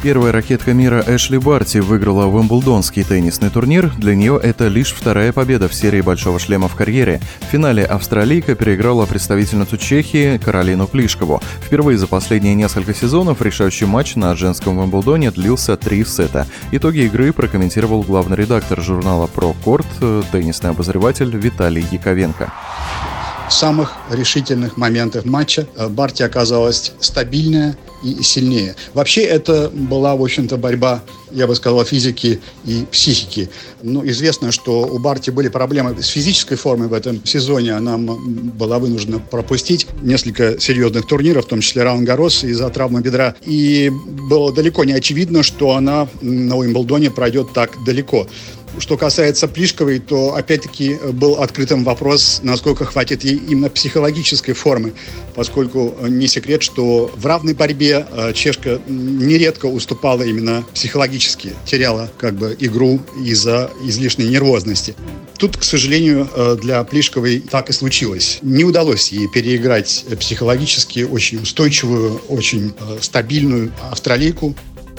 Первая 0.00 0.30
ракетка 0.30 0.74
мира 0.74 1.02
Эшли 1.08 1.38
Барти 1.38 1.78
выиграла 1.78 2.26
Уимблдонский 2.26 3.02
теннисный 3.02 3.50
турнир. 3.50 3.92
Для 3.98 4.14
нее 4.14 4.38
это 4.40 4.68
лишь 4.68 4.92
вторая 4.92 5.32
победа 5.32 5.68
в 5.68 5.74
серии 5.74 6.00
«Большого 6.02 6.38
шлема» 6.38 6.68
в 6.68 6.76
карьере. 6.76 7.20
В 7.40 7.50
финале 7.50 7.84
австралийка 7.84 8.54
переиграла 8.54 9.06
представительницу 9.06 9.76
Чехии 9.76 10.38
Каролину 10.38 10.86
Плишкову. 10.86 11.42
Впервые 11.66 11.98
за 11.98 12.06
последние 12.06 12.54
несколько 12.54 12.94
сезонов 12.94 13.42
решающий 13.42 13.86
матч 13.86 14.14
на 14.14 14.36
женском 14.36 14.78
Уимблдоне 14.78 15.32
длился 15.32 15.76
три 15.76 16.04
сета. 16.04 16.46
Итоги 16.70 17.00
игры 17.00 17.32
прокомментировал 17.32 18.02
главный 18.02 18.36
редактор 18.36 18.80
журнала 18.80 19.26
«Про 19.26 19.52
Корт», 19.64 19.86
теннисный 20.30 20.70
обозреватель 20.70 21.36
Виталий 21.36 21.84
Яковенко 21.90 22.52
самых 23.50 23.94
решительных 24.10 24.76
моментах 24.76 25.24
матча 25.24 25.66
э, 25.74 25.88
Барти 25.88 26.22
оказалась 26.22 26.92
стабильная 27.00 27.76
и 28.02 28.22
сильнее. 28.22 28.76
Вообще 28.94 29.22
это 29.22 29.70
была, 29.70 30.16
в 30.16 30.22
общем-то, 30.22 30.56
борьба, 30.56 31.02
я 31.30 31.46
бы 31.46 31.54
сказал, 31.54 31.84
физики 31.84 32.40
и 32.64 32.86
психики. 32.90 33.50
Ну, 33.82 34.06
известно, 34.08 34.52
что 34.52 34.82
у 34.82 34.98
Барти 34.98 35.30
были 35.30 35.48
проблемы 35.48 36.00
с 36.00 36.06
физической 36.06 36.56
формой 36.56 36.88
в 36.88 36.92
этом 36.92 37.24
сезоне. 37.24 37.72
Она 37.72 37.98
была 37.98 38.78
вынуждена 38.78 39.18
пропустить 39.18 39.86
несколько 40.02 40.60
серьезных 40.60 41.06
турниров, 41.06 41.44
в 41.44 41.48
том 41.48 41.60
числе 41.60 41.82
Раунд 41.82 42.06
Гарос 42.06 42.44
из-за 42.44 42.68
травмы 42.70 43.00
бедра. 43.00 43.34
И 43.44 43.90
было 44.28 44.52
далеко 44.52 44.84
не 44.84 44.92
очевидно, 44.92 45.42
что 45.42 45.72
она 45.72 46.08
на 46.20 46.56
Уимблдоне 46.56 47.10
пройдет 47.10 47.52
так 47.52 47.72
далеко. 47.84 48.26
Что 48.78 48.96
касается 48.96 49.48
Плишковой, 49.48 49.98
то 49.98 50.34
опять-таки 50.34 50.96
был 51.12 51.34
открытым 51.34 51.84
вопрос, 51.84 52.40
насколько 52.42 52.84
хватит 52.84 53.24
ей 53.24 53.36
именно 53.36 53.68
психологической 53.70 54.54
формы, 54.54 54.92
поскольку 55.34 55.94
не 56.02 56.28
секрет, 56.28 56.62
что 56.62 57.10
в 57.14 57.26
равной 57.26 57.54
борьбе 57.54 58.06
э, 58.10 58.32
чешка 58.34 58.80
нередко 58.86 59.66
уступала 59.66 60.22
именно 60.22 60.64
психологически, 60.74 61.54
теряла 61.64 62.10
как 62.18 62.34
бы 62.34 62.56
игру 62.58 63.00
из-за 63.24 63.70
излишней 63.84 64.28
нервозности. 64.28 64.94
Тут, 65.38 65.56
к 65.56 65.62
сожалению, 65.62 66.28
э, 66.34 66.56
для 66.60 66.82
Плишковой 66.84 67.40
так 67.40 67.70
и 67.70 67.72
случилось. 67.72 68.38
Не 68.42 68.64
удалось 68.64 69.12
ей 69.12 69.28
переиграть 69.28 70.04
психологически 70.18 71.04
очень 71.04 71.42
устойчивую, 71.42 72.20
очень 72.28 72.74
э, 72.78 72.98
стабильную 73.00 73.72
австралийку. 73.90 74.56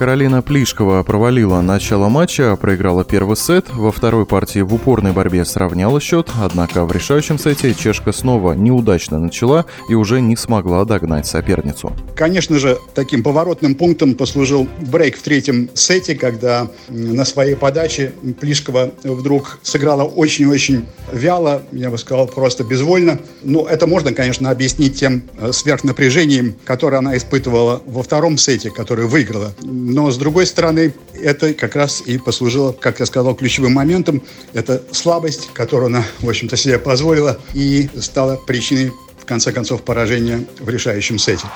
Каролина 0.00 0.40
Плишкова 0.40 1.02
провалила 1.02 1.60
начало 1.60 2.08
матча, 2.08 2.56
проиграла 2.56 3.04
первый 3.04 3.36
сет, 3.36 3.66
во 3.68 3.92
второй 3.92 4.24
партии 4.24 4.60
в 4.60 4.72
упорной 4.72 5.12
борьбе 5.12 5.44
сравняла 5.44 6.00
счет, 6.00 6.30
однако 6.40 6.86
в 6.86 6.92
решающем 6.92 7.38
сете 7.38 7.74
чешка 7.74 8.10
снова 8.10 8.54
неудачно 8.54 9.18
начала 9.18 9.66
и 9.90 9.94
уже 9.94 10.22
не 10.22 10.36
смогла 10.36 10.86
догнать 10.86 11.26
соперницу. 11.26 11.92
Конечно 12.16 12.58
же, 12.58 12.78
таким 12.94 13.22
поворотным 13.22 13.74
пунктом 13.74 14.14
послужил 14.14 14.66
брейк 14.78 15.18
в 15.18 15.22
третьем 15.22 15.68
сете, 15.74 16.14
когда 16.14 16.68
на 16.88 17.26
своей 17.26 17.54
подаче 17.54 18.14
Плишкова 18.40 18.92
вдруг 19.04 19.58
сыграла 19.62 20.04
очень-очень 20.04 20.86
вяло, 21.12 21.60
я 21.72 21.90
бы 21.90 21.98
сказал, 21.98 22.26
просто 22.26 22.64
безвольно. 22.64 23.18
Ну, 23.42 23.66
это 23.66 23.86
можно, 23.86 24.14
конечно, 24.14 24.50
объяснить 24.50 24.98
тем 24.98 25.24
э, 25.36 25.52
сверхнапряжением, 25.52 26.54
которое 26.64 26.96
она 26.96 27.18
испытывала 27.18 27.82
во 27.84 28.02
втором 28.02 28.38
сете, 28.38 28.70
который 28.70 29.04
выиграла 29.04 29.52
но, 29.92 30.10
с 30.10 30.16
другой 30.16 30.46
стороны, 30.46 30.94
это 31.14 31.54
как 31.54 31.76
раз 31.76 32.02
и 32.04 32.18
послужило, 32.18 32.72
как 32.72 33.00
я 33.00 33.06
сказал, 33.06 33.34
ключевым 33.34 33.72
моментом. 33.72 34.22
Это 34.52 34.82
слабость, 34.92 35.50
которую 35.52 35.86
она, 35.86 36.04
в 36.20 36.28
общем-то, 36.28 36.56
себе 36.56 36.78
позволила 36.78 37.38
и 37.54 37.88
стала 38.00 38.36
причиной, 38.36 38.92
в 39.18 39.24
конце 39.24 39.52
концов, 39.52 39.82
поражения 39.82 40.44
в 40.60 40.68
решающем 40.68 41.18
сете. 41.18 41.46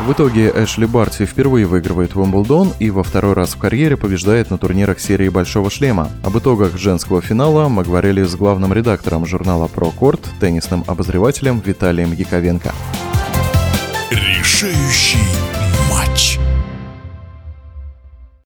В 0.00 0.12
итоге 0.12 0.52
Эшли 0.54 0.86
Барти 0.86 1.24
впервые 1.24 1.66
выигрывает 1.66 2.16
Уимблдон 2.16 2.72
и 2.80 2.90
во 2.90 3.04
второй 3.04 3.34
раз 3.34 3.54
в 3.54 3.58
карьере 3.58 3.96
побеждает 3.96 4.50
на 4.50 4.58
турнирах 4.58 4.98
серии 4.98 5.28
«Большого 5.28 5.70
шлема». 5.70 6.10
Об 6.24 6.36
итогах 6.36 6.76
женского 6.76 7.22
финала 7.22 7.68
мы 7.68 7.84
говорили 7.84 8.24
с 8.24 8.34
главным 8.34 8.72
редактором 8.72 9.24
журнала 9.24 9.68
«Про 9.68 9.90
Корт», 9.90 10.20
теннисным 10.40 10.84
обозревателем 10.88 11.62
Виталием 11.64 12.12
Яковенко. 12.12 12.72
Решающий 14.10 15.24